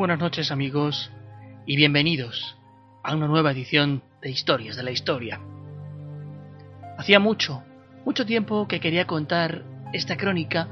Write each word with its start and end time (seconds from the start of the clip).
Buenas 0.00 0.18
noches 0.18 0.50
amigos 0.50 1.10
y 1.66 1.76
bienvenidos 1.76 2.56
a 3.02 3.14
una 3.14 3.28
nueva 3.28 3.50
edición 3.50 4.02
de 4.22 4.30
Historias 4.30 4.74
de 4.74 4.82
la 4.82 4.92
Historia. 4.92 5.38
Hacía 6.96 7.20
mucho, 7.20 7.62
mucho 8.06 8.24
tiempo 8.24 8.66
que 8.66 8.80
quería 8.80 9.06
contar 9.06 9.62
esta 9.92 10.16
crónica, 10.16 10.68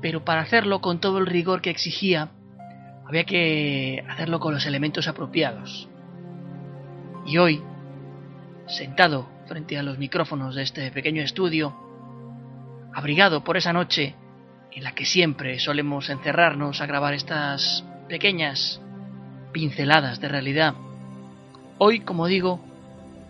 pero 0.00 0.24
para 0.24 0.40
hacerlo 0.40 0.80
con 0.80 1.00
todo 1.00 1.18
el 1.18 1.26
rigor 1.26 1.60
que 1.60 1.68
exigía, 1.68 2.30
había 3.06 3.24
que 3.24 4.02
hacerlo 4.08 4.40
con 4.40 4.54
los 4.54 4.64
elementos 4.64 5.06
apropiados. 5.06 5.90
Y 7.26 7.36
hoy, 7.36 7.62
sentado 8.66 9.28
frente 9.46 9.76
a 9.76 9.82
los 9.82 9.98
micrófonos 9.98 10.54
de 10.54 10.62
este 10.62 10.90
pequeño 10.92 11.20
estudio, 11.20 11.76
abrigado 12.94 13.44
por 13.44 13.58
esa 13.58 13.74
noche 13.74 14.14
en 14.72 14.82
la 14.82 14.94
que 14.94 15.04
siempre 15.04 15.58
solemos 15.58 16.08
encerrarnos 16.08 16.80
a 16.80 16.86
grabar 16.86 17.12
estas 17.12 17.84
pequeñas 18.08 18.80
pinceladas 19.52 20.20
de 20.20 20.28
realidad. 20.28 20.74
Hoy, 21.78 22.00
como 22.00 22.26
digo, 22.26 22.60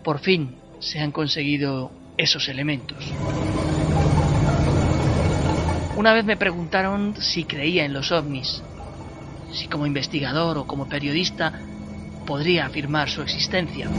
por 0.03 0.19
fin 0.19 0.55
se 0.79 0.99
han 0.99 1.11
conseguido 1.11 1.91
esos 2.17 2.47
elementos. 2.49 3.15
Una 5.95 6.13
vez 6.13 6.25
me 6.25 6.35
preguntaron 6.35 7.15
si 7.15 7.45
creía 7.45 7.85
en 7.85 7.93
los 7.93 8.11
ovnis, 8.11 8.61
si 9.53 9.67
como 9.67 9.85
investigador 9.85 10.57
o 10.57 10.67
como 10.67 10.89
periodista 10.89 11.53
podría 12.25 12.65
afirmar 12.65 13.09
su 13.09 13.21
existencia. 13.21 13.89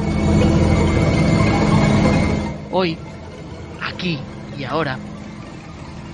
Hoy, 2.70 2.98
aquí 3.80 4.20
y 4.58 4.64
ahora, 4.64 4.98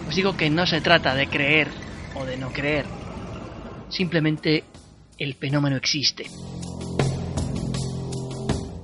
os 0.06 0.14
digo 0.14 0.36
que 0.36 0.50
no 0.50 0.66
se 0.66 0.80
trata 0.80 1.14
de 1.14 1.26
creer 1.26 1.72
o 2.14 2.24
de 2.24 2.36
no 2.36 2.52
creer, 2.52 3.01
Simplemente 3.92 4.64
el 5.18 5.34
fenómeno 5.34 5.76
existe. 5.76 6.24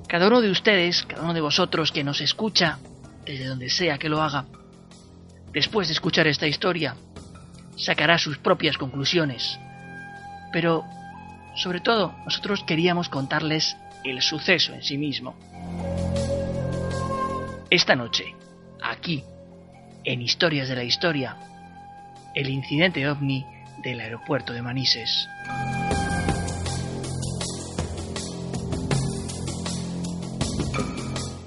Cada 0.07 0.27
uno 0.27 0.39
de 0.39 0.51
ustedes, 0.51 1.03
cada 1.03 1.23
uno 1.23 1.33
de 1.33 1.41
vosotros 1.41 1.91
que 1.91 2.03
nos 2.03 2.21
escucha, 2.21 2.77
desde 3.25 3.45
donde 3.45 3.71
sea 3.71 3.97
que 3.97 4.07
lo 4.07 4.21
haga, 4.21 4.45
después 5.51 5.87
de 5.87 5.95
escuchar 5.95 6.27
esta 6.27 6.45
historia, 6.45 6.95
sacará 7.75 8.19
sus 8.19 8.37
propias 8.37 8.77
conclusiones. 8.77 9.59
Pero, 10.53 10.85
sobre 11.55 11.79
todo, 11.79 12.13
nosotros 12.25 12.63
queríamos 12.63 13.09
contarles 13.09 13.75
el 14.03 14.21
suceso 14.21 14.75
en 14.75 14.83
sí 14.83 14.99
mismo. 14.99 15.35
Esta 17.71 17.95
noche, 17.95 18.35
aquí, 18.83 19.23
en 20.03 20.21
Historias 20.21 20.69
de 20.69 20.75
la 20.75 20.83
Historia, 20.83 21.35
el 22.35 22.47
incidente 22.49 23.09
ovni 23.09 23.43
del 23.83 24.01
aeropuerto 24.01 24.53
de 24.53 24.61
Manises. 24.61 25.27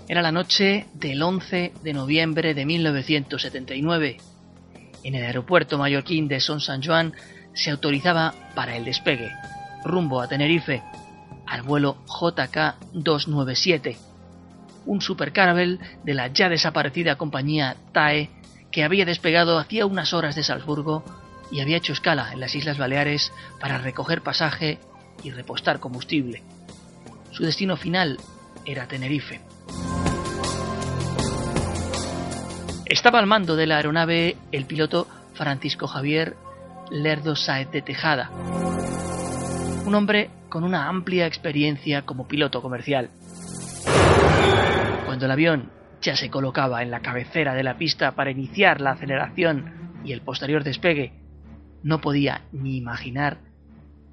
Era 0.08 0.20
la 0.20 0.32
noche 0.32 0.86
del 0.92 1.22
11 1.22 1.72
de 1.82 1.92
noviembre 1.94 2.52
de 2.52 2.66
1979. 2.66 4.18
En 5.04 5.14
el 5.14 5.24
aeropuerto 5.24 5.78
mallorquín 5.78 6.28
de 6.28 6.40
Son 6.40 6.60
San 6.60 6.82
Juan 6.82 7.14
se 7.54 7.70
autorizaba 7.70 8.34
para 8.54 8.76
el 8.76 8.84
despegue, 8.84 9.32
rumbo 9.84 10.20
a 10.20 10.28
Tenerife, 10.28 10.82
al 11.46 11.62
vuelo 11.62 11.96
JK-297, 12.06 13.96
un 14.86 15.00
supercarvel 15.00 15.80
de 16.04 16.14
la 16.14 16.28
ya 16.28 16.48
desaparecida 16.48 17.16
compañía 17.16 17.76
TAE 17.92 18.28
que 18.70 18.84
había 18.84 19.04
despegado 19.04 19.58
hacía 19.58 19.86
unas 19.86 20.12
horas 20.12 20.34
de 20.34 20.42
Salzburgo 20.42 21.04
y 21.52 21.60
había 21.60 21.76
hecho 21.76 21.92
escala 21.92 22.32
en 22.32 22.40
las 22.40 22.54
Islas 22.54 22.78
Baleares 22.78 23.32
para 23.60 23.78
recoger 23.78 24.22
pasaje 24.22 24.78
y 25.22 25.30
repostar 25.30 25.78
combustible. 25.78 26.42
Su 27.30 27.44
destino 27.44 27.76
final 27.76 28.18
era 28.64 28.88
Tenerife. 28.88 29.40
Estaba 32.86 33.18
al 33.18 33.26
mando 33.26 33.54
de 33.54 33.66
la 33.66 33.76
aeronave 33.76 34.36
el 34.50 34.64
piloto 34.64 35.06
Francisco 35.34 35.86
Javier 35.86 36.36
Lerdo 36.90 37.36
Saez 37.36 37.70
de 37.70 37.82
Tejada, 37.82 38.30
un 39.86 39.94
hombre 39.94 40.30
con 40.48 40.64
una 40.64 40.88
amplia 40.88 41.26
experiencia 41.26 42.02
como 42.02 42.28
piloto 42.28 42.60
comercial. 42.60 43.10
Cuando 45.06 45.26
el 45.26 45.30
avión 45.30 45.70
ya 46.02 46.16
se 46.16 46.30
colocaba 46.30 46.82
en 46.82 46.90
la 46.90 47.00
cabecera 47.00 47.54
de 47.54 47.62
la 47.62 47.78
pista 47.78 48.12
para 48.12 48.30
iniciar 48.30 48.80
la 48.80 48.92
aceleración 48.92 50.00
y 50.04 50.12
el 50.12 50.20
posterior 50.20 50.64
despegue, 50.64 51.21
no 51.82 52.00
podía 52.00 52.42
ni 52.52 52.76
imaginar 52.76 53.38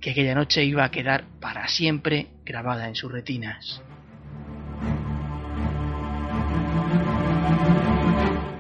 que 0.01 0.11
aquella 0.11 0.35
noche 0.35 0.63
iba 0.63 0.83
a 0.83 0.91
quedar 0.91 1.25
para 1.39 1.67
siempre 1.67 2.27
grabada 2.45 2.87
en 2.87 2.95
sus 2.95 3.11
retinas. 3.11 3.81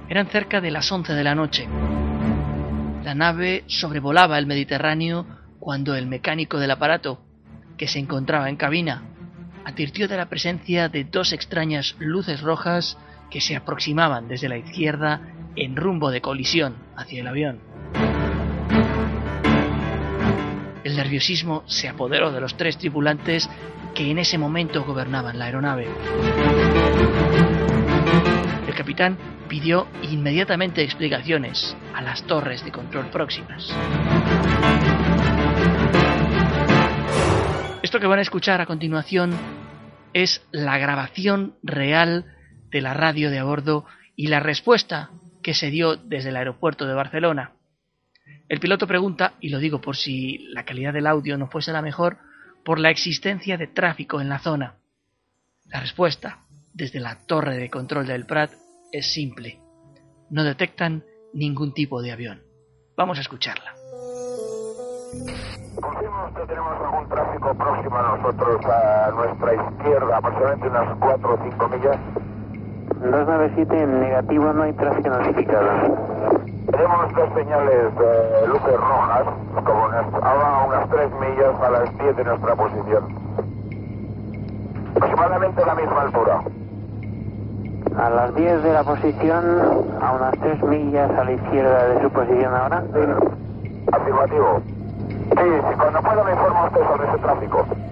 Eran 0.09 0.27
cerca 0.27 0.59
de 0.59 0.71
las 0.71 0.91
once 0.91 1.13
de 1.13 1.23
la 1.23 1.35
noche. 1.35 1.67
La 3.03 3.13
nave 3.13 3.63
sobrevolaba 3.67 4.37
el 4.37 4.47
Mediterráneo 4.47 5.25
cuando 5.59 5.95
el 5.95 6.07
mecánico 6.07 6.59
del 6.59 6.71
aparato, 6.71 7.21
que 7.77 7.87
se 7.87 7.99
encontraba 7.99 8.49
en 8.49 8.55
cabina, 8.55 9.03
advirtió 9.65 10.07
de 10.07 10.17
la 10.17 10.27
presencia 10.27 10.89
de 10.89 11.03
dos 11.03 11.31
extrañas 11.31 11.95
luces 11.99 12.41
rojas 12.41 12.97
que 13.29 13.39
se 13.39 13.55
aproximaban 13.55 14.27
desde 14.27 14.49
la 14.49 14.57
izquierda 14.57 15.21
en 15.55 15.75
rumbo 15.75 16.09
de 16.11 16.21
colisión 16.21 16.75
hacia 16.95 17.21
el 17.21 17.27
avión. 17.27 17.68
El 20.83 20.95
nerviosismo 20.95 21.63
se 21.67 21.89
apoderó 21.89 22.31
de 22.31 22.39
los 22.39 22.55
tres 22.55 22.77
tripulantes 22.77 23.49
que 23.93 24.09
en 24.09 24.17
ese 24.17 24.37
momento 24.37 24.83
gobernaban 24.83 25.37
la 25.37 25.45
aeronave. 25.45 25.87
El 28.67 28.75
capitán 28.75 29.17
pidió 29.49 29.87
inmediatamente 30.03 30.83
explicaciones 30.83 31.75
a 31.93 32.01
las 32.01 32.23
torres 32.23 32.63
de 32.63 32.71
control 32.71 33.07
próximas. 33.07 33.75
Esto 37.81 37.99
que 37.99 38.07
van 38.07 38.19
a 38.19 38.21
escuchar 38.21 38.61
a 38.61 38.65
continuación 38.65 39.31
es 40.13 40.45
la 40.51 40.77
grabación 40.77 41.55
real 41.63 42.25
de 42.71 42.81
la 42.81 42.93
radio 42.93 43.31
de 43.31 43.39
a 43.39 43.43
bordo 43.43 43.85
y 44.15 44.27
la 44.27 44.39
respuesta 44.39 45.09
que 45.41 45.53
se 45.53 45.71
dio 45.71 45.95
desde 45.95 46.29
el 46.29 46.37
aeropuerto 46.37 46.85
de 46.85 46.93
Barcelona. 46.93 47.53
El 48.49 48.59
piloto 48.59 48.87
pregunta, 48.87 49.33
y 49.39 49.49
lo 49.49 49.59
digo 49.59 49.79
por 49.79 49.95
si 49.95 50.39
la 50.53 50.65
calidad 50.65 50.91
del 50.91 51.05
audio 51.05 51.37
no 51.37 51.47
fuese 51.47 51.71
la 51.71 51.83
mejor, 51.83 52.17
por 52.65 52.79
la 52.79 52.89
existencia 52.89 53.57
de 53.57 53.67
tráfico 53.67 54.19
en 54.19 54.27
la 54.27 54.39
zona. 54.39 54.73
La 55.67 55.79
respuesta, 55.79 56.39
desde 56.73 56.99
la 56.99 57.27
torre 57.27 57.57
de 57.57 57.69
control 57.69 58.07
del 58.07 58.25
Prat, 58.25 58.51
es 58.91 59.13
simple. 59.13 59.59
No 60.31 60.43
detectan 60.43 61.03
ningún 61.31 61.75
tipo 61.75 62.01
de 62.01 62.11
avión. 62.11 62.41
Vamos 62.97 63.19
a 63.19 63.21
escucharla. 63.21 63.75
Confirmamos 65.79 66.33
que 66.35 66.45
tenemos 66.47 66.73
algún 66.81 67.07
tráfico 67.07 67.55
próximo 67.55 67.97
a 67.97 68.17
nosotros, 68.17 68.65
a 68.65 69.11
nuestra 69.11 69.53
izquierda, 69.53 70.17
aproximadamente 70.17 70.67
unas 70.67 70.97
4 70.97 71.33
o 71.33 71.51
5 71.51 71.69
millas. 71.69 71.97
297 72.99 73.83
en 73.83 74.01
negativo, 74.01 74.53
no 74.53 74.63
hay 74.63 74.73
tráfico 74.73 75.09
notificado. 75.09 76.38
Tenemos 76.71 77.13
dos 77.15 77.29
señales 77.33 77.95
de 77.97 78.47
luces 78.47 78.77
rojas, 78.77 79.25
como 79.65 79.85
a 80.23 80.65
unas 80.67 80.89
3 80.89 81.11
millas 81.19 81.55
a 81.61 81.69
las 81.71 81.97
10 81.97 82.15
de 82.15 82.23
nuestra 82.23 82.55
posición. 82.55 83.03
Aproximadamente 84.95 85.63
a 85.63 85.65
la 85.65 85.75
misma 85.75 86.01
altura. 86.01 86.43
A 87.97 88.09
las 88.09 88.35
10 88.35 88.63
de 88.63 88.73
la 88.73 88.83
posición, 88.83 89.45
a 90.01 90.11
unas 90.13 90.39
3 90.39 90.63
millas 90.63 91.09
a 91.11 91.23
la 91.23 91.31
izquierda 91.31 91.85
de 91.89 92.01
su 92.01 92.09
posición 92.11 92.53
ahora. 92.53 92.83
Afirmativo. 93.91 94.61
Sí, 95.37 95.61
si 95.69 95.75
cuando 95.75 96.01
pueda 96.01 96.23
me 96.23 96.31
informa 96.31 96.65
usted 96.65 96.81
sobre 96.87 97.07
ese 97.09 97.17
tráfico. 97.19 97.88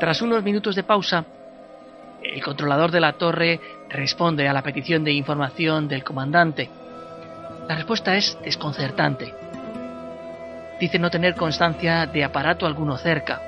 Tras 0.00 0.22
unos 0.22 0.42
minutos 0.42 0.74
de 0.74 0.82
pausa, 0.82 1.26
el 2.22 2.42
controlador 2.42 2.90
de 2.90 3.00
la 3.00 3.12
torre 3.12 3.60
responde 3.90 4.48
a 4.48 4.52
la 4.54 4.62
petición 4.62 5.04
de 5.04 5.12
información 5.12 5.88
del 5.88 6.02
comandante. 6.02 6.70
La 7.68 7.74
respuesta 7.74 8.16
es 8.16 8.38
desconcertante. 8.42 9.34
Dice 10.80 10.98
no 10.98 11.10
tener 11.10 11.34
constancia 11.34 12.06
de 12.06 12.24
aparato 12.24 12.64
alguno 12.64 12.96
cerca. 12.96 13.42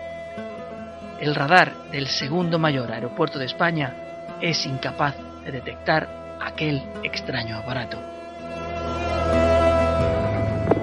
El 1.18 1.34
radar 1.34 1.72
del 1.90 2.06
segundo 2.06 2.58
mayor 2.58 2.92
aeropuerto 2.92 3.38
de 3.38 3.46
España 3.46 3.94
es 4.42 4.66
incapaz 4.66 5.16
de 5.46 5.52
detectar 5.52 6.06
aquel 6.38 6.82
extraño 7.02 7.56
aparato. 7.56 7.96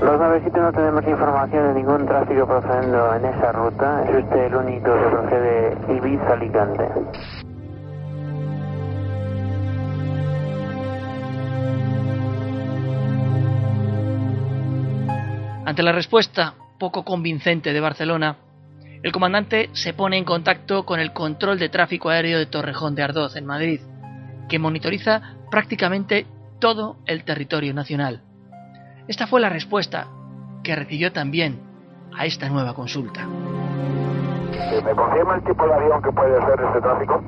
Los 0.02 0.18
97 0.18 0.60
no 0.62 0.72
tenemos 0.72 1.06
información 1.06 1.68
de 1.68 1.74
ningún 1.82 2.06
tráfico 2.06 2.48
procediendo 2.48 3.16
en 3.16 3.26
esa 3.26 3.52
ruta. 3.52 4.06
Es 4.10 4.24
usted 4.24 4.46
el 4.46 4.56
único 4.56 4.94
que 4.94 5.10
procede 5.10 5.78
Ibiza-Alicante. 5.90 6.88
Ante 15.66 15.84
la 15.84 15.92
respuesta 15.92 16.54
poco 16.80 17.04
convincente 17.04 17.74
de 17.74 17.80
Barcelona, 17.82 18.38
el 19.04 19.12
comandante 19.12 19.70
se 19.74 19.94
pone 19.94 20.18
en 20.18 20.24
contacto 20.24 20.86
con 20.86 21.02
el 21.02 21.12
control 21.12 21.60
de 21.60 21.68
tráfico 21.68 22.10
aéreo 22.10 22.40
de 22.40 22.46
Torrejón 22.46 22.96
de 22.96 23.04
Ardoz, 23.04 23.36
en 23.36 23.46
Madrid, 23.46 23.82
que 24.48 24.60
monitoriza 24.60 25.36
prácticamente 25.52 26.26
todo 26.60 26.98
el 27.06 27.26
territorio 27.26 27.74
nacional. 27.74 28.29
Esta 29.10 29.26
fue 29.26 29.42
la 29.42 29.50
respuesta 29.50 30.06
que 30.64 30.76
recibió 30.76 31.12
también 31.12 31.60
a 32.16 32.28
esta 32.28 32.48
nueva 32.48 32.76
consulta. 32.76 33.26
¿Me 33.26 34.92
confirma 34.92 35.34
el 35.34 35.44
tipo 35.46 35.66
de 35.66 35.74
avión 35.74 36.00
que 36.04 36.12
puede 36.12 36.40
ser 36.46 36.62
este 36.62 36.80
tráfico? 36.80 37.24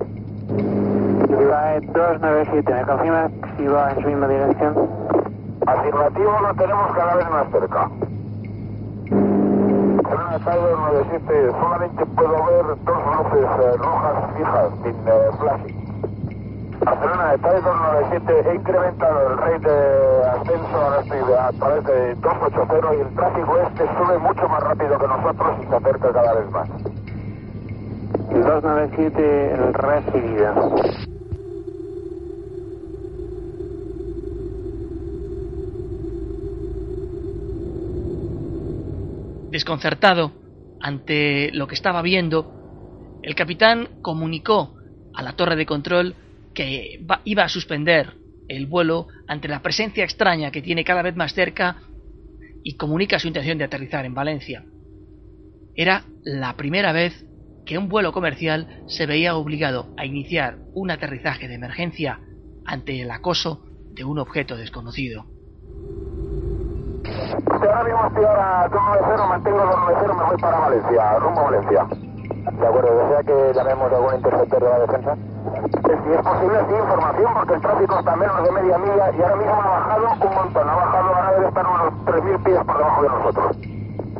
La 1.49 1.79
297, 1.79 2.71
¿me 2.71 2.83
confirma 2.83 3.31
si 3.57 3.65
va 3.65 3.91
en 3.93 4.01
su 4.03 4.07
misma 4.07 4.27
dirección? 4.27 4.89
Afirmativo, 5.65 6.39
lo 6.39 6.53
tenemos 6.53 6.95
cada 6.95 7.15
vez 7.15 7.29
más 7.31 7.51
cerca. 7.51 7.89
Barcelona 10.03 10.37
Tiger 10.37 10.77
97, 10.77 11.49
solamente 11.49 12.05
puedo 12.05 12.45
ver 12.45 12.65
dos 12.85 13.01
luces 13.17 13.49
eh, 13.59 13.77
rojas 13.77 14.37
fijas, 14.37 14.69
sin 14.83 14.95
eh, 15.07 15.80
Barcelona 16.83 17.35
Tiger 17.37 17.63
97, 17.63 18.49
he 18.49 18.55
incrementado 18.55 19.31
el 19.31 19.37
rate 19.37 19.69
de 19.69 20.25
ascenso, 20.29 20.75
ahora 20.75 21.01
estoy 21.01 21.19
a 21.19 21.51
través 21.51 21.83
de 21.85 22.15
280 22.15 22.95
y 22.95 23.01
el 23.01 23.15
tráfico 23.15 23.57
este 23.59 23.83
sube 23.85 24.17
mucho 24.17 24.49
más 24.49 24.63
rápido 24.63 24.97
que 24.97 25.07
nosotros 25.07 25.57
y 25.61 25.67
se 25.67 25.75
acerca 25.75 26.11
cada 26.11 26.33
vez 26.33 26.51
más. 26.51 26.69
297 28.31 29.71
recibida. 29.73 30.55
Desconcertado 39.51 40.31
ante 40.81 41.51
lo 41.51 41.67
que 41.67 41.75
estaba 41.75 42.01
viendo, 42.01 43.19
el 43.21 43.35
capitán 43.35 43.89
comunicó 44.01 44.73
a 45.13 45.21
la 45.21 45.33
torre 45.33 45.55
de 45.55 45.67
control 45.67 46.15
que 46.61 47.03
iba 47.23 47.43
a 47.43 47.49
suspender 47.49 48.13
el 48.47 48.67
vuelo 48.67 49.07
ante 49.27 49.47
la 49.47 49.63
presencia 49.63 50.03
extraña 50.03 50.51
que 50.51 50.61
tiene 50.61 50.83
cada 50.83 51.01
vez 51.01 51.15
más 51.15 51.33
cerca 51.33 51.77
y 52.63 52.75
comunica 52.75 53.17
su 53.17 53.27
intención 53.27 53.57
de 53.57 53.63
aterrizar 53.63 54.05
en 54.05 54.13
Valencia. 54.13 54.63
Era 55.73 56.03
la 56.23 56.55
primera 56.57 56.91
vez 56.91 57.25
que 57.65 57.79
un 57.79 57.89
vuelo 57.89 58.11
comercial 58.11 58.83
se 58.85 59.07
veía 59.07 59.35
obligado 59.35 59.91
a 59.97 60.05
iniciar 60.05 60.59
un 60.73 60.91
aterrizaje 60.91 61.47
de 61.47 61.55
emergencia 61.55 62.19
ante 62.63 63.01
el 63.01 63.09
acoso 63.09 63.65
de 63.93 64.03
un 64.03 64.19
objeto 64.19 64.55
desconocido. 64.55 65.25
Ahora 67.47 67.83
mismo 67.83 68.05
estoy 68.07 68.23
ahora 68.23 68.69
290, 68.69 69.27
mantengo 69.27 69.57
290, 69.57 70.13
me 70.13 70.29
voy 70.29 70.37
para 70.39 70.59
Valencia, 70.59 71.19
rumbo 71.19 71.39
a 71.39 71.43
Valencia. 71.43 71.87
De 72.59 72.67
acuerdo, 72.67 73.07
¿desea 73.07 73.23
que 73.23 73.57
llamemos 73.57 73.91
a 73.91 73.95
algún 73.95 74.15
interceptor 74.15 74.63
de 74.63 74.69
la 74.69 74.79
defensa? 74.79 75.30
Eh, 75.41 75.97
Si 76.03 76.13
es 76.13 76.21
posible, 76.21 76.59
sí, 76.67 76.75
información, 76.75 77.33
porque 77.33 77.53
el 77.53 77.61
tráfico 77.61 77.99
está 77.99 78.15
menos 78.15 78.43
de 78.43 78.51
media 78.51 78.77
milla 78.77 79.11
y 79.11 79.21
ahora 79.21 79.35
mismo 79.35 79.53
ha 79.53 79.67
bajado 79.67 80.07
un 80.21 80.35
montón. 80.35 80.69
Ha 80.69 80.75
bajado, 80.75 81.15
ahora 81.15 81.31
debe 81.33 81.47
estar 81.47 81.67
unos 81.67 82.05
3.000 82.05 82.43
pies 82.43 82.63
por 82.65 82.77
debajo 82.77 83.01
de 83.01 83.09
nosotros. 83.09 83.57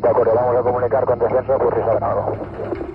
De 0.02 0.08
acuerdo, 0.08 0.32
vamos 0.34 0.56
a 0.56 0.62
comunicar 0.62 1.04
con 1.04 1.18
descenso 1.18 1.58
por 1.58 1.74
si 1.74 1.80
saben 1.80 2.91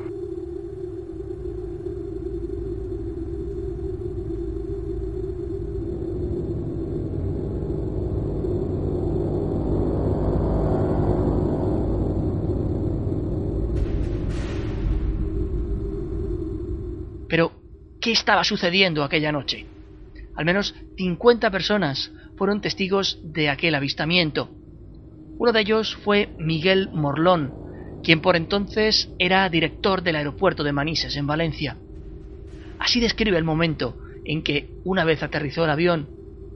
¿qué 18.02 18.12
estaba 18.12 18.44
sucediendo 18.44 19.04
aquella 19.04 19.32
noche? 19.32 19.66
Al 20.36 20.46
menos 20.46 20.76
50 20.98 21.50
personas 21.50 22.12
fueron 22.36 22.62
testigos 22.62 23.20
de 23.24 23.50
aquel 23.50 23.76
avistamiento. 23.76 24.50
Uno 25.40 25.52
de 25.52 25.62
ellos 25.62 25.96
fue 26.04 26.30
Miguel 26.38 26.90
Morlón, 26.94 27.54
quien 28.04 28.22
por 28.22 28.36
entonces 28.36 29.10
era 29.20 29.50
director 29.50 30.04
del 30.04 30.16
aeropuerto 30.16 30.64
de 30.64 30.72
Manises, 30.72 31.16
en 31.16 31.28
Valencia. 31.28 31.78
Así 32.80 33.00
describe 33.00 33.38
el 33.38 33.44
momento 33.44 33.98
en 34.24 34.44
que, 34.44 34.70
una 34.84 35.04
vez 35.04 35.24
aterrizó 35.24 35.64
el 35.64 35.72
avión, 35.72 36.08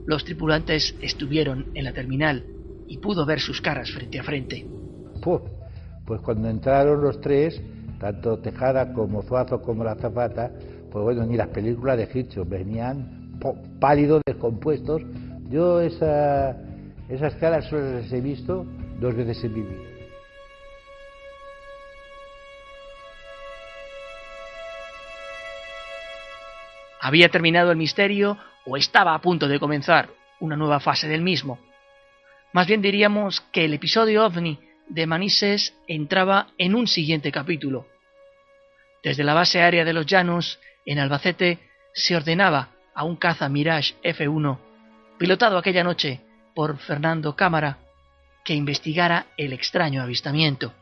los 0.06 0.24
tripulantes 0.24 0.96
estuvieron 1.00 1.66
en 1.74 1.84
la 1.84 1.92
terminal 1.92 2.44
y 2.86 2.98
pudo 2.98 3.24
ver 3.24 3.40
sus 3.40 3.60
caras 3.60 3.90
frente 3.90 4.18
a 4.18 4.22
frente. 4.22 4.66
Pues 6.06 6.20
cuando 6.20 6.48
entraron 6.48 7.00
los 7.00 7.20
tres, 7.20 7.60
tanto 7.98 8.38
Tejada 8.38 8.92
como 8.92 9.22
Zuazo 9.22 9.62
como 9.62 9.84
la 9.84 9.94
Zapata, 9.94 10.50
pues 10.92 11.04
bueno, 11.04 11.24
ni 11.24 11.38
las 11.38 11.48
películas 11.48 11.96
de 11.96 12.08
Hitchcock, 12.12 12.46
venían 12.46 13.38
pálidos, 13.80 14.20
descompuestos. 14.26 15.00
Yo 15.48 15.80
esa, 15.80 16.54
esas 17.08 17.34
caras 17.36 17.64
solo 17.64 17.94
las 17.94 18.12
he 18.12 18.20
visto 18.20 18.66
dos 19.00 19.16
veces 19.16 19.42
en 19.42 19.54
mi 19.54 19.62
vida. 19.62 19.88
¿Había 27.00 27.30
terminado 27.30 27.72
el 27.72 27.78
misterio 27.78 28.38
o 28.66 28.76
estaba 28.76 29.14
a 29.14 29.20
punto 29.20 29.48
de 29.48 29.58
comenzar 29.58 30.10
una 30.40 30.56
nueva 30.56 30.78
fase 30.78 31.08
del 31.08 31.22
mismo? 31.22 31.58
Más 32.52 32.66
bien 32.66 32.82
diríamos 32.82 33.40
que 33.50 33.64
el 33.64 33.74
episodio 33.74 34.24
ovni 34.24 34.60
de 34.88 35.06
Manises 35.06 35.74
entraba 35.88 36.48
en 36.58 36.74
un 36.74 36.86
siguiente 36.86 37.32
capítulo. 37.32 37.86
Desde 39.02 39.24
la 39.24 39.34
base 39.34 39.60
aérea 39.60 39.84
de 39.84 39.94
los 39.94 40.06
Llanos, 40.06 40.60
en 40.86 40.98
Albacete, 40.98 41.58
se 41.94 42.16
ordenaba 42.16 42.70
a 42.94 43.04
un 43.04 43.16
caza 43.16 43.48
Mirage 43.48 43.94
F1, 44.02 44.58
pilotado 45.18 45.58
aquella 45.58 45.84
noche 45.84 46.20
por 46.54 46.78
Fernando 46.78 47.36
Cámara, 47.36 47.78
que 48.44 48.54
investigara 48.54 49.26
el 49.36 49.52
extraño 49.52 50.02
avistamiento. 50.02 50.72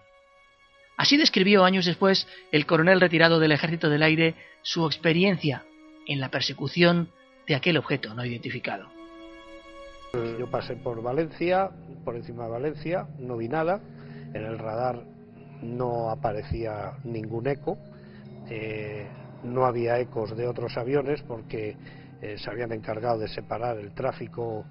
Así 0.96 1.16
describió 1.16 1.64
años 1.64 1.86
después 1.86 2.26
el 2.52 2.66
coronel 2.66 3.00
retirado 3.00 3.38
del 3.38 3.52
Ejército 3.52 3.88
del 3.88 4.02
Aire 4.02 4.34
su 4.62 4.86
experiencia 4.86 5.64
en 6.06 6.20
la 6.20 6.30
persecución 6.30 7.10
de 7.46 7.54
aquel 7.54 7.78
objeto 7.78 8.14
no 8.14 8.24
identificado. 8.24 8.88
Yo 10.12 10.50
pasé 10.50 10.76
por 10.76 11.02
Valencia, 11.02 11.70
por 12.04 12.16
encima 12.16 12.44
de 12.44 12.50
Valencia, 12.50 13.06
no 13.18 13.36
vi 13.36 13.48
nada. 13.48 13.80
En 14.34 14.44
el 14.44 14.58
radar 14.58 15.04
no 15.62 16.10
aparecía 16.10 16.92
ningún 17.04 17.46
eco. 17.46 17.78
eh, 18.48 19.06
no 19.44 19.64
había 19.64 19.98
ecos 19.98 20.36
de 20.36 20.46
otros 20.46 20.76
aviones 20.76 21.22
porque 21.22 21.76
eh, 22.22 22.36
se 22.38 22.50
habían 22.50 22.72
encargado 22.72 23.18
de 23.18 23.28
separar 23.28 23.78
el 23.78 23.92
tráfico 23.92 24.64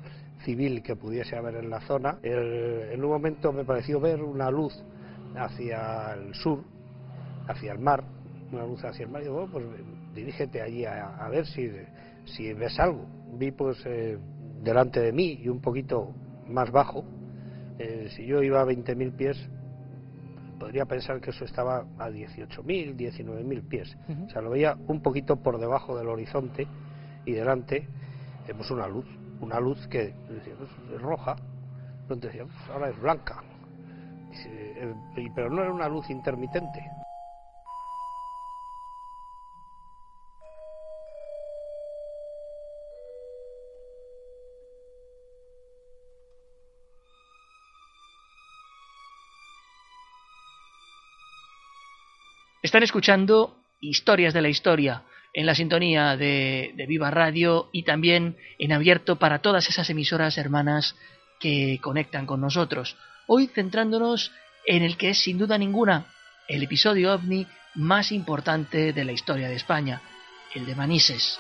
civil 0.45 0.81
que 0.83 0.95
pudiese 0.95 1.35
haber 1.35 1.55
en 1.55 1.69
la 1.69 1.81
zona. 1.81 2.19
En 2.23 3.03
un 3.03 3.09
momento 3.09 3.51
me 3.51 3.65
pareció 3.65 3.99
ver 3.99 4.21
una 4.21 4.49
luz 4.49 4.73
hacia 5.35 6.13
el 6.13 6.33
sur, 6.33 6.63
hacia 7.47 7.73
el 7.73 7.79
mar, 7.79 8.03
una 8.51 8.65
luz 8.65 8.83
hacia 8.85 9.03
el 9.05 9.11
mar. 9.11 9.21
Y 9.21 9.25
digo, 9.25 9.47
bueno, 9.47 9.51
pues 9.51 9.65
dirígete 10.15 10.61
allí 10.61 10.85
a, 10.85 11.17
a 11.17 11.29
ver 11.29 11.45
si, 11.45 11.69
si 12.25 12.53
ves 12.53 12.79
algo. 12.79 13.05
Vi 13.37 13.51
pues 13.51 13.77
eh, 13.85 14.17
delante 14.63 14.99
de 15.01 15.11
mí 15.11 15.39
y 15.43 15.49
un 15.49 15.61
poquito 15.61 16.13
más 16.47 16.71
bajo. 16.71 17.03
eh, 17.79 18.09
si 18.15 18.25
yo 18.25 18.41
iba 18.43 18.61
a 18.61 18.65
20.000 18.65 19.11
pies, 19.15 19.37
podría 20.59 20.85
pensar 20.85 21.19
que 21.21 21.29
eso 21.31 21.45
estaba 21.45 21.85
a 21.97 22.09
18.000, 22.09 22.95
19.000 22.95 23.61
pies. 23.63 23.97
Ujú. 24.07 24.25
O 24.25 24.29
sea, 24.29 24.41
lo 24.41 24.49
veía 24.51 24.77
un 24.87 25.01
poquito 25.01 25.37
por 25.37 25.57
debajo 25.59 25.97
del 25.97 26.07
horizonte 26.09 26.67
y 27.25 27.31
delante 27.31 27.87
vemos 28.47 28.69
una 28.71 28.87
luz, 28.87 29.05
una 29.41 29.59
luz 29.59 29.87
que 29.87 30.13
decía, 30.29 30.53
pues, 30.57 30.69
es 30.93 31.01
roja, 31.01 31.35
entonces 32.03 32.31
decía, 32.33 32.43
pues, 32.45 32.69
ahora 32.69 32.89
es 32.89 32.99
blanca. 32.99 33.41
Eh, 34.45 34.93
y- 35.17 35.29
pero 35.31 35.49
no 35.49 35.61
era 35.61 35.71
una 35.71 35.87
luz 35.89 36.09
intermitente. 36.09 36.91
Están 52.61 52.83
escuchando 52.83 53.55
Historias 53.79 54.33
de 54.33 54.41
la 54.41 54.49
Historia 54.49 55.03
en 55.33 55.45
la 55.45 55.55
sintonía 55.55 56.17
de, 56.17 56.73
de, 56.75 56.85
Viva 56.87 57.09
Radio 57.09 57.69
y 57.71 57.83
también 57.83 58.35
en 58.57 58.73
abierto 58.73 59.15
para 59.15 59.39
todas 59.39 59.69
esas 59.69 59.89
emisoras 59.89 60.37
hermanas 60.37 60.95
que 61.39 61.79
conectan 61.81 62.25
con 62.25 62.41
nosotros. 62.41 62.97
Hoy 63.27 63.47
centrándonos 63.47 64.33
en 64.65 64.83
el 64.83 64.97
que 64.97 65.11
es 65.11 65.19
sin 65.19 65.37
duda 65.37 65.57
ninguna 65.57 66.07
el 66.49 66.63
episodio 66.63 67.13
ovni 67.13 67.47
más 67.75 68.11
importante 68.11 68.91
de 68.91 69.05
la 69.05 69.13
historia 69.13 69.47
de 69.47 69.55
España, 69.55 70.01
el 70.53 70.65
de 70.65 70.75
Manises. 70.75 71.39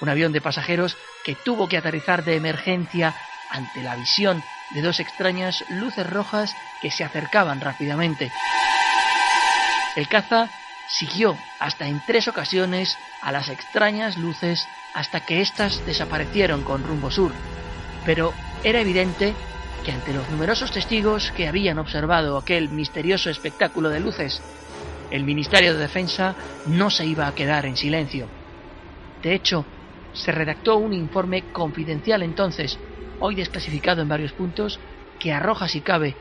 Un 0.00 0.08
avión 0.08 0.32
de 0.32 0.40
pasajeros 0.40 0.96
que 1.24 1.36
tuvo 1.36 1.68
que 1.68 1.76
aterrizar 1.76 2.24
de 2.24 2.34
emergencia 2.34 3.14
ante 3.50 3.84
la 3.84 3.94
visión 3.94 4.42
de 4.70 4.82
dos 4.82 4.98
extrañas 4.98 5.62
luces 5.70 6.10
rojas 6.10 6.56
que 6.80 6.90
se 6.90 7.04
acercaban 7.04 7.60
rápidamente. 7.60 8.32
El 9.94 10.08
caza 10.08 10.50
siguió 10.86 11.36
hasta 11.58 11.86
en 11.86 12.00
tres 12.06 12.26
ocasiones 12.28 12.98
a 13.20 13.30
las 13.30 13.48
extrañas 13.50 14.16
luces 14.16 14.66
hasta 14.94 15.20
que 15.20 15.40
éstas 15.40 15.84
desaparecieron 15.86 16.62
con 16.62 16.82
rumbo 16.82 17.10
sur, 17.10 17.32
pero 18.04 18.32
era 18.64 18.80
evidente 18.80 19.34
que 19.84 19.92
ante 19.92 20.12
los 20.12 20.28
numerosos 20.30 20.70
testigos 20.72 21.30
que 21.32 21.48
habían 21.48 21.78
observado 21.78 22.38
aquel 22.38 22.70
misterioso 22.70 23.30
espectáculo 23.30 23.90
de 23.90 24.00
luces, 24.00 24.40
el 25.10 25.24
Ministerio 25.24 25.74
de 25.74 25.80
Defensa 25.80 26.36
no 26.64 26.88
se 26.88 27.04
iba 27.04 27.26
a 27.26 27.34
quedar 27.34 27.66
en 27.66 27.76
silencio. 27.76 28.28
De 29.22 29.34
hecho, 29.34 29.66
se 30.14 30.32
redactó 30.32 30.76
un 30.76 30.94
informe 30.94 31.42
confidencial 31.52 32.22
entonces, 32.22 32.78
hoy 33.18 33.34
desclasificado 33.34 34.02
en 34.02 34.08
varios 34.08 34.32
puntos, 34.32 34.80
que 35.18 35.32
arroja 35.32 35.68
si 35.68 35.80
cabe 35.80 36.16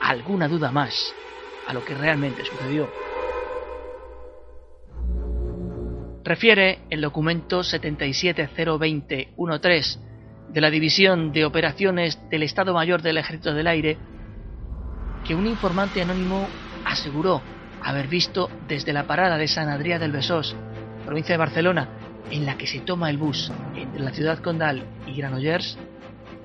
alguna 0.00 0.48
duda 0.48 0.70
más 0.72 1.14
a 1.66 1.72
lo 1.72 1.84
que 1.84 1.94
realmente 1.94 2.44
sucedió. 2.44 3.13
Refiere 6.24 6.80
el 6.88 7.02
documento 7.02 7.60
77.020.13 7.60 9.98
de 10.48 10.60
la 10.62 10.70
División 10.70 11.32
de 11.32 11.44
Operaciones 11.44 12.18
del 12.30 12.44
Estado 12.44 12.72
Mayor 12.72 13.02
del 13.02 13.18
Ejército 13.18 13.52
del 13.52 13.66
Aire 13.66 13.98
que 15.22 15.34
un 15.34 15.46
informante 15.46 16.00
anónimo 16.00 16.48
aseguró 16.86 17.42
haber 17.82 18.08
visto 18.08 18.48
desde 18.66 18.94
la 18.94 19.06
parada 19.06 19.36
de 19.36 19.48
San 19.48 19.68
Adrià 19.68 19.98
del 19.98 20.12
Besós, 20.12 20.56
provincia 21.04 21.34
de 21.34 21.38
Barcelona, 21.38 21.90
en 22.30 22.46
la 22.46 22.56
que 22.56 22.66
se 22.66 22.80
toma 22.80 23.10
el 23.10 23.18
bus 23.18 23.52
entre 23.76 24.00
la 24.00 24.12
ciudad 24.12 24.38
condal 24.38 24.82
y 25.06 25.16
Granollers, 25.16 25.76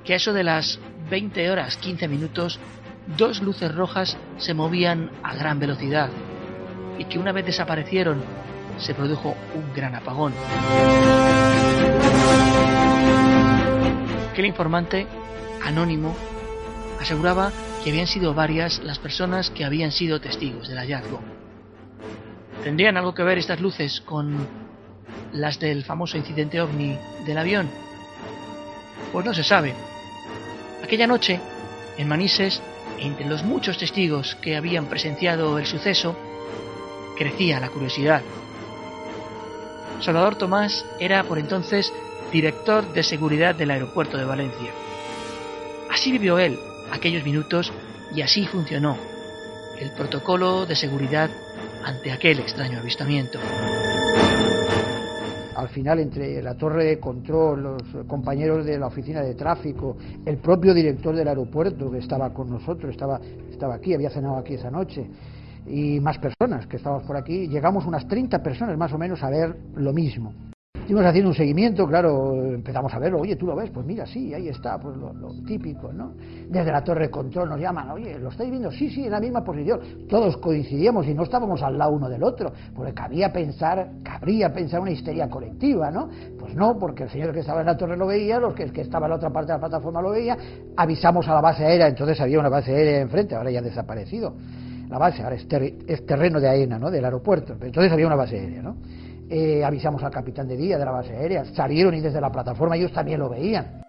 que 0.04 0.12
a 0.12 0.18
eso 0.18 0.34
de 0.34 0.44
las 0.44 0.78
20 1.10 1.52
horas 1.52 1.78
15 1.78 2.10
minutos 2.10 2.60
dos 3.18 3.42
luces 3.42 3.74
rojas 3.74 4.18
se 4.40 4.54
movían 4.54 5.10
a 5.24 5.36
gran 5.36 5.58
velocidad 5.58 6.10
y 6.98 7.06
que 7.06 7.18
una 7.18 7.32
vez 7.32 7.46
desaparecieron 7.46 8.22
se 8.80 8.94
produjo 8.94 9.36
un 9.56 9.74
gran 9.74 9.96
apagón. 9.96 10.34
Aquel 14.32 14.46
informante, 14.46 15.06
anónimo, 15.66 16.16
aseguraba 17.00 17.52
que 17.84 17.92
habían 17.92 18.08
sido 18.08 18.34
varias 18.34 18.80
las 18.84 19.00
personas 19.00 19.50
que 19.50 19.66
habían 19.66 19.92
sido 19.92 20.20
testigos 20.20 20.68
del 20.68 20.78
hallazgo. 20.78 21.22
¿Tendrían 22.64 22.98
algo 22.98 23.14
que 23.14 23.24
ver 23.24 23.38
estas 23.38 23.62
luces 23.62 24.02
con 24.02 24.48
las 25.32 25.60
del 25.60 25.84
famoso 25.84 26.18
incidente 26.18 26.62
ovni 26.62 26.98
del 27.26 27.38
avión? 27.38 27.70
Pues 29.12 29.26
no 29.26 29.34
se 29.34 29.44
sabe. 29.44 29.74
Aquella 30.84 31.08
noche, 31.08 31.40
en 31.98 32.08
Manises, 32.08 32.62
entre 33.00 33.28
los 33.28 33.44
muchos 33.44 33.78
testigos 33.78 34.36
que 34.36 34.58
habían 34.58 34.86
presenciado 34.86 35.58
el 35.58 35.66
suceso, 35.66 36.16
crecía 37.18 37.60
la 37.60 37.70
curiosidad. 37.70 38.22
Salvador 40.02 40.36
Tomás 40.36 40.86
era 41.00 41.24
por 41.24 41.40
entonces 41.40 41.92
director 42.32 42.94
de 42.94 43.04
seguridad 43.04 43.56
del 43.56 43.72
aeropuerto 43.72 44.18
de 44.18 44.26
Valencia. 44.26 44.72
Así 45.92 46.12
vivió 46.12 46.40
él 46.40 46.58
aquellos 46.92 47.24
minutos 47.24 47.74
y 48.16 48.22
así 48.22 48.46
funcionó 48.46 48.98
el 49.80 49.92
protocolo 49.92 50.66
de 50.66 50.76
seguridad 50.76 51.30
ante 51.84 52.12
aquel 52.12 52.40
extraño 52.40 52.80
avistamiento. 52.80 53.40
Al 55.56 55.68
final, 55.68 56.00
entre 56.00 56.42
la 56.42 56.56
torre 56.56 56.86
de 56.86 57.00
control, 57.00 57.64
los 57.64 58.06
compañeros 58.08 58.66
de 58.66 58.80
la 58.80 58.88
oficina 58.88 59.22
de 59.22 59.36
tráfico, 59.36 59.98
el 60.26 60.38
propio 60.38 60.74
director 60.74 61.14
del 61.14 61.28
aeropuerto 61.28 61.92
que 61.92 61.98
estaba 61.98 62.34
con 62.34 62.50
nosotros, 62.50 62.92
estaba, 62.92 63.20
estaba 63.52 63.76
aquí, 63.76 63.94
había 63.94 64.10
cenado 64.10 64.38
aquí 64.38 64.54
esa 64.54 64.72
noche, 64.72 65.06
y 65.68 66.00
más 66.00 66.18
personas 66.18 66.68
que 66.68 66.78
estábamos 66.78 67.04
por 67.04 67.18
aquí, 67.18 67.48
llegamos 67.48 67.86
unas 67.86 68.08
30 68.08 68.42
personas 68.42 68.78
más 68.78 68.94
o 68.94 68.98
menos 68.98 69.24
a 69.24 69.30
ver 69.30 69.56
lo 69.76 69.94
mismo. 69.94 70.34
Estuvimos 70.90 71.06
haciendo 71.06 71.30
un 71.30 71.36
seguimiento, 71.36 71.88
claro, 71.88 72.34
empezamos 72.46 72.92
a 72.92 72.98
verlo, 72.98 73.20
oye, 73.20 73.36
tú 73.36 73.46
lo 73.46 73.56
ves, 73.56 73.70
pues 73.70 73.86
mira, 73.86 74.08
sí, 74.08 74.34
ahí 74.34 74.48
está, 74.48 74.80
pues 74.80 74.98
lo, 74.98 75.14
típico, 75.46 75.94
¿no? 75.94 76.14
Desde 76.50 76.72
la 76.72 76.84
torre 76.84 77.06
de 77.06 77.12
control 77.12 77.48
nos 77.48 77.60
llaman, 77.60 77.92
oye, 77.92 78.18
¿lo 78.18 78.30
estáis 78.30 78.50
viendo? 78.50 78.72
Sí, 78.72 78.90
sí, 78.90 79.06
en 79.06 79.12
la 79.12 79.20
misma 79.20 79.44
posición. 79.44 79.80
Todos 80.10 80.38
coincidíamos 80.38 81.06
y 81.06 81.14
no 81.14 81.22
estábamos 81.22 81.62
al 81.62 81.78
lado 81.78 81.92
uno 81.92 82.10
del 82.10 82.24
otro, 82.24 82.52
porque 82.74 82.92
cabía 82.92 83.32
pensar, 83.32 83.88
cabría 84.02 84.52
pensar 84.52 84.80
una 84.80 84.90
histeria 84.90 85.30
colectiva, 85.30 85.92
¿no? 85.92 86.10
Pues 86.40 86.56
no, 86.56 86.80
porque 86.80 87.04
el 87.04 87.12
señor 87.12 87.34
que 87.34 87.42
estaba 87.42 87.60
en 87.60 87.68
la 87.68 87.78
torre 87.78 87.96
lo 87.96 88.08
veía, 88.08 88.40
los 88.40 88.56
que, 88.56 88.64
el 88.64 88.74
que 88.74 88.82
estaba 88.82 89.06
en 89.06 89.12
la 89.12 89.18
otra 89.18 89.30
parte 89.30 89.52
de 89.52 89.60
la 89.60 89.60
plataforma 89.60 90.02
lo 90.02 90.10
veía, 90.10 90.36
avisamos 90.76 91.28
a 91.28 91.36
la 91.36 91.42
base 91.42 91.66
aérea, 91.66 91.88
entonces 91.88 92.20
había 92.20 92.40
una 92.40 92.50
base 92.50 92.74
aérea 92.74 93.02
enfrente, 93.02 93.36
ahora 93.36 93.52
ya 93.52 93.60
ha 93.60 93.62
desaparecido 93.62 94.34
la 94.90 94.98
base, 94.98 95.22
ahora 95.22 95.36
es, 95.36 95.48
terreno 96.06 96.40
de 96.40 96.50
AENA, 96.50 96.80
¿no? 96.80 96.90
Del 96.90 97.06
aeropuerto. 97.06 97.54
Entonces 97.62 97.92
había 97.92 98.08
una 98.08 98.16
base 98.16 98.40
aérea, 98.40 98.62
¿no? 98.64 98.78
Eh, 99.30 99.64
avisamos 99.64 100.02
al 100.04 100.12
capitán 100.12 100.48
de 100.48 100.58
día 100.58 100.80
de 100.80 100.86
la 100.86 100.92
base 100.92 101.16
aérea, 101.16 101.46
salieron 101.46 101.94
y 101.94 102.02
desde 102.02 102.20
la 102.20 102.32
plataforma 102.32 102.76
ellos 102.76 102.92
también 102.92 103.20
lo 103.20 103.30
veían. 103.30 103.84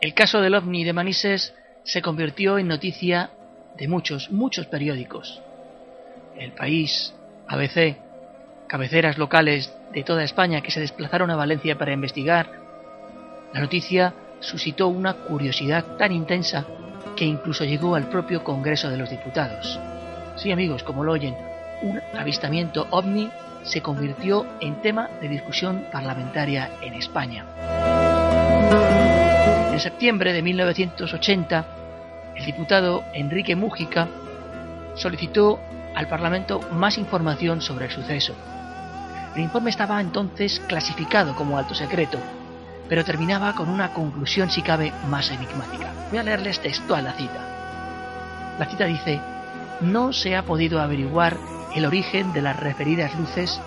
El 0.00 0.14
caso 0.14 0.40
del 0.40 0.54
ovni 0.54 0.84
de 0.84 0.94
Manises 0.94 1.54
se 1.84 2.00
convirtió 2.00 2.58
en 2.58 2.68
noticia 2.68 3.30
de 3.76 3.86
muchos, 3.86 4.30
muchos 4.30 4.66
periódicos. 4.66 5.42
El 6.36 6.52
País, 6.52 7.14
ABC, 7.46 7.96
cabeceras 8.66 9.18
locales 9.18 9.72
de 9.92 10.02
toda 10.02 10.24
España 10.24 10.60
que 10.60 10.70
se 10.70 10.80
desplazaron 10.80 11.30
a 11.30 11.36
Valencia 11.36 11.76
para 11.76 11.92
investigar, 11.92 12.50
la 13.52 13.60
noticia 13.60 14.14
suscitó 14.40 14.88
una 14.88 15.14
curiosidad 15.14 15.84
tan 15.96 16.12
intensa 16.12 16.64
que 17.16 17.24
incluso 17.24 17.64
llegó 17.64 17.94
al 17.94 18.08
propio 18.08 18.42
Congreso 18.42 18.88
de 18.90 18.96
los 18.96 19.10
Diputados. 19.10 19.78
Sí, 20.36 20.50
amigos, 20.50 20.82
como 20.82 21.04
lo 21.04 21.12
oyen, 21.12 21.36
un 21.82 22.00
avistamiento 22.18 22.86
ovni 22.90 23.30
se 23.62 23.80
convirtió 23.80 24.46
en 24.60 24.80
tema 24.80 25.08
de 25.20 25.28
discusión 25.28 25.86
parlamentaria 25.92 26.70
en 26.80 26.94
España. 26.94 27.44
En 29.72 29.78
septiembre 29.78 30.32
de 30.32 30.42
1980, 30.42 31.66
el 32.36 32.44
diputado 32.44 33.04
Enrique 33.12 33.54
Mújica 33.56 34.08
solicitó 34.94 35.60
al 35.94 36.08
Parlamento 36.08 36.60
más 36.72 36.98
información 36.98 37.60
sobre 37.60 37.86
el 37.86 37.90
suceso. 37.90 38.34
El 39.34 39.42
informe 39.42 39.70
estaba 39.70 40.00
entonces 40.00 40.60
clasificado 40.68 41.34
como 41.34 41.56
alto 41.56 41.74
secreto, 41.74 42.18
pero 42.88 43.04
terminaba 43.04 43.54
con 43.54 43.70
una 43.70 43.94
conclusión 43.94 44.50
si 44.50 44.60
cabe 44.60 44.92
más 45.08 45.30
enigmática. 45.30 45.90
Voy 46.10 46.18
a 46.18 46.22
leerles 46.22 46.60
textual 46.60 47.04
la 47.04 47.14
cita. 47.14 48.56
La 48.58 48.66
cita 48.66 48.84
dice, 48.84 49.20
no 49.80 50.12
se 50.12 50.36
ha 50.36 50.44
podido 50.44 50.80
averiguar 50.80 51.38
el 51.74 51.86
origen 51.86 52.34
de 52.34 52.42
las 52.42 52.60
referidas 52.60 53.18
luces 53.18 53.58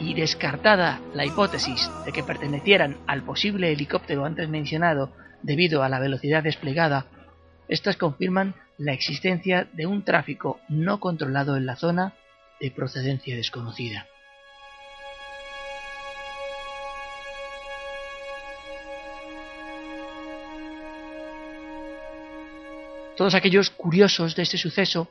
y 0.00 0.14
descartada 0.14 1.00
la 1.14 1.24
hipótesis 1.24 1.88
de 2.04 2.10
que 2.10 2.24
pertenecieran 2.24 2.96
al 3.06 3.22
posible 3.22 3.70
helicóptero 3.70 4.24
antes 4.24 4.48
mencionado 4.48 5.12
debido 5.42 5.84
a 5.84 5.88
la 5.88 6.00
velocidad 6.00 6.42
desplegada, 6.42 7.06
estas 7.68 7.96
confirman 7.96 8.56
la 8.78 8.92
existencia 8.92 9.68
de 9.72 9.86
un 9.86 10.04
tráfico 10.04 10.58
no 10.68 10.98
controlado 10.98 11.56
en 11.56 11.66
la 11.66 11.76
zona 11.76 12.14
de 12.60 12.72
procedencia 12.72 13.36
desconocida. 13.36 14.08
Todos 23.16 23.34
aquellos 23.34 23.70
curiosos 23.70 24.34
de 24.34 24.42
este 24.42 24.58
suceso 24.58 25.08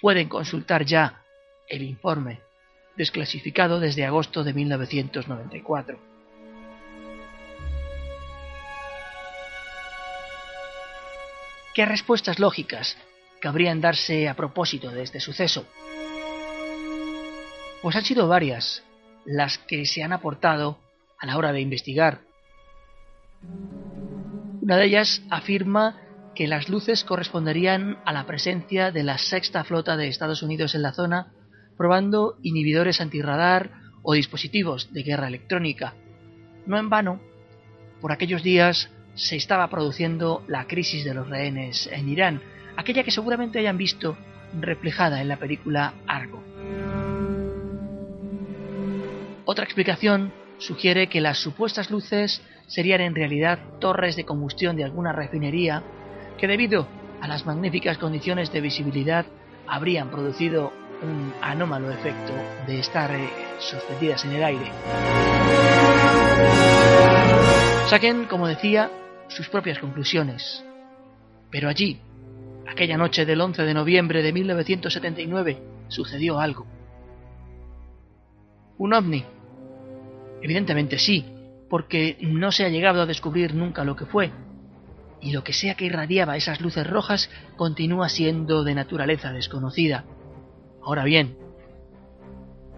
pueden 0.00 0.28
consultar 0.28 0.84
ya 0.84 1.22
el 1.68 1.82
informe, 1.82 2.40
desclasificado 2.96 3.80
desde 3.80 4.04
agosto 4.04 4.44
de 4.44 4.52
1994. 4.52 5.98
¿Qué 11.74 11.86
respuestas 11.86 12.38
lógicas 12.38 12.98
cabrían 13.40 13.80
darse 13.80 14.28
a 14.28 14.34
propósito 14.34 14.90
de 14.90 15.02
este 15.02 15.20
suceso? 15.20 15.66
Pues 17.80 17.96
han 17.96 18.04
sido 18.04 18.28
varias 18.28 18.82
las 19.24 19.56
que 19.56 19.86
se 19.86 20.02
han 20.02 20.12
aportado 20.12 20.78
a 21.18 21.26
la 21.26 21.38
hora 21.38 21.52
de 21.52 21.60
investigar. 21.60 22.20
Una 24.60 24.76
de 24.76 24.84
ellas 24.84 25.22
afirma 25.30 25.96
que 26.34 26.46
las 26.46 26.68
luces 26.68 27.04
corresponderían 27.04 27.98
a 28.04 28.12
la 28.12 28.26
presencia 28.26 28.90
de 28.90 29.02
la 29.02 29.18
sexta 29.18 29.64
flota 29.64 29.96
de 29.96 30.08
Estados 30.08 30.42
Unidos 30.42 30.74
en 30.74 30.82
la 30.82 30.92
zona, 30.92 31.32
probando 31.76 32.36
inhibidores 32.42 33.00
antirradar 33.00 33.70
o 34.02 34.14
dispositivos 34.14 34.92
de 34.92 35.02
guerra 35.02 35.28
electrónica. 35.28 35.94
No 36.66 36.78
en 36.78 36.88
vano, 36.88 37.20
por 38.00 38.12
aquellos 38.12 38.42
días 38.42 38.90
se 39.14 39.36
estaba 39.36 39.68
produciendo 39.68 40.44
la 40.46 40.66
crisis 40.66 41.04
de 41.04 41.14
los 41.14 41.28
rehenes 41.28 41.88
en 41.92 42.08
Irán, 42.08 42.42
aquella 42.76 43.02
que 43.02 43.10
seguramente 43.10 43.58
hayan 43.58 43.76
visto 43.76 44.16
reflejada 44.58 45.20
en 45.20 45.28
la 45.28 45.36
película 45.36 45.94
Argo. 46.06 46.42
Otra 49.44 49.64
explicación 49.64 50.32
sugiere 50.58 51.08
que 51.08 51.20
las 51.20 51.38
supuestas 51.38 51.90
luces 51.90 52.42
serían 52.68 53.00
en 53.00 53.14
realidad 53.14 53.58
torres 53.80 54.14
de 54.14 54.24
combustión 54.24 54.76
de 54.76 54.84
alguna 54.84 55.12
refinería 55.12 55.82
que 56.40 56.48
debido 56.48 56.88
a 57.20 57.28
las 57.28 57.44
magníficas 57.44 57.98
condiciones 57.98 58.50
de 58.50 58.62
visibilidad 58.62 59.26
habrían 59.66 60.10
producido 60.10 60.72
un 61.02 61.34
anómalo 61.42 61.90
efecto 61.90 62.32
de 62.66 62.80
estar 62.80 63.10
eh, 63.14 63.28
suspendidas 63.58 64.24
en 64.24 64.32
el 64.32 64.44
aire. 64.44 64.72
Saquen, 67.88 68.24
como 68.24 68.48
decía, 68.48 68.90
sus 69.28 69.48
propias 69.48 69.78
conclusiones. 69.78 70.64
Pero 71.50 71.68
allí, 71.68 72.00
aquella 72.66 72.96
noche 72.96 73.26
del 73.26 73.40
11 73.40 73.62
de 73.62 73.74
noviembre 73.74 74.22
de 74.22 74.32
1979, 74.32 75.58
sucedió 75.88 76.40
algo. 76.40 76.66
¿Un 78.78 78.94
ovni? 78.94 79.24
Evidentemente 80.40 80.98
sí, 80.98 81.26
porque 81.68 82.16
no 82.22 82.50
se 82.50 82.64
ha 82.64 82.70
llegado 82.70 83.02
a 83.02 83.06
descubrir 83.06 83.54
nunca 83.54 83.84
lo 83.84 83.94
que 83.94 84.06
fue, 84.06 84.30
y 85.20 85.32
lo 85.32 85.44
que 85.44 85.52
sea 85.52 85.74
que 85.74 85.84
irradiaba 85.84 86.36
esas 86.36 86.60
luces 86.60 86.86
rojas 86.86 87.30
continúa 87.56 88.08
siendo 88.08 88.64
de 88.64 88.74
naturaleza 88.74 89.32
desconocida. 89.32 90.04
Ahora 90.82 91.04
bien, 91.04 91.36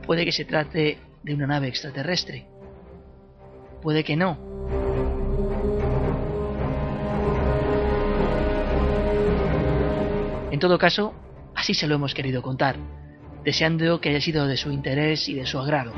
puede 0.07 0.25
que 0.25 0.33
se 0.33 0.45
trate 0.45 0.99
de 1.23 1.35
una 1.35 1.47
nave 1.47 1.69
extraterrestre. 1.69 2.47
Puede 3.81 4.05
que 4.05 4.17
no. 4.17 4.39
En 10.51 10.59
todo 10.59 10.79
caso, 10.79 11.15
así 11.55 11.75
se 11.75 11.87
lo 11.87 11.95
hemos 11.95 12.15
querido 12.15 12.43
contar, 12.43 12.77
deseando 13.45 14.01
que 14.01 14.11
haya 14.11 14.21
sido 14.21 14.47
de 14.47 14.57
su 14.57 14.71
interés 14.71 15.29
y 15.29 15.35
de 15.35 15.47
su 15.47 15.59
agrado. 15.59 15.93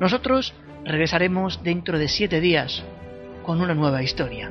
Nosotros 0.00 0.54
regresaremos 0.84 1.62
dentro 1.62 1.98
de 1.98 2.08
siete 2.08 2.40
días 2.40 2.84
con 3.42 3.60
una 3.60 3.74
nueva 3.74 4.02
historia. 4.02 4.50